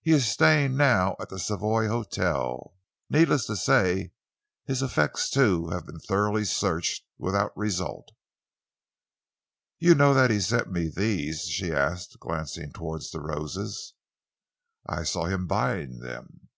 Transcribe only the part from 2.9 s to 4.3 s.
Needless to say,